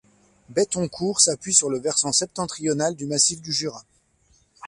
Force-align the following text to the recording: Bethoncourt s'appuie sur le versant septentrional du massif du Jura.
Bethoncourt 0.49 1.21
s'appuie 1.21 1.53
sur 1.53 1.69
le 1.69 1.77
versant 1.77 2.11
septentrional 2.11 2.95
du 2.95 3.05
massif 3.05 3.39
du 3.39 3.53
Jura. 3.53 3.85